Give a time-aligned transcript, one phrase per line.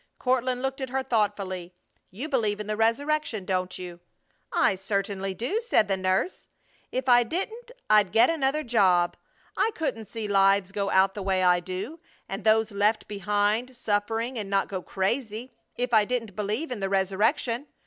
[0.17, 1.75] Courtland looked at her thoughtfully.
[2.09, 3.99] "You believe in the resurrection, don't you?"
[4.51, 6.47] "I certainly do!" said the nurse.
[6.91, 9.15] "If I didn't I'd get another job.
[9.55, 14.39] I couldn't see lives go out the way I do, and those left behind, suffering,
[14.39, 17.67] and not go crazy if I didn't believe in the resurrection.